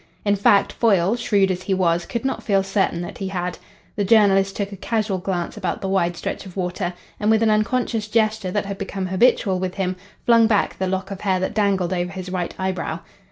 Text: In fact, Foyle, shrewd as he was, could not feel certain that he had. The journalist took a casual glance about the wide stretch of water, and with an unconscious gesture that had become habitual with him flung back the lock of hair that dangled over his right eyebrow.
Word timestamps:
In 0.25 0.35
fact, 0.35 0.73
Foyle, 0.73 1.15
shrewd 1.15 1.51
as 1.51 1.61
he 1.61 1.75
was, 1.75 2.07
could 2.07 2.25
not 2.25 2.41
feel 2.41 2.63
certain 2.63 3.03
that 3.03 3.19
he 3.19 3.27
had. 3.27 3.59
The 3.95 4.03
journalist 4.03 4.55
took 4.55 4.71
a 4.71 4.75
casual 4.75 5.19
glance 5.19 5.57
about 5.57 5.79
the 5.81 5.87
wide 5.87 6.17
stretch 6.17 6.43
of 6.47 6.57
water, 6.57 6.95
and 7.19 7.29
with 7.29 7.43
an 7.43 7.51
unconscious 7.51 8.07
gesture 8.07 8.49
that 8.49 8.65
had 8.65 8.79
become 8.79 9.05
habitual 9.05 9.59
with 9.59 9.75
him 9.75 9.95
flung 10.25 10.47
back 10.47 10.79
the 10.79 10.87
lock 10.87 11.11
of 11.11 11.21
hair 11.21 11.39
that 11.41 11.53
dangled 11.53 11.93
over 11.93 12.11
his 12.13 12.31
right 12.31 12.55
eyebrow. 12.57 13.01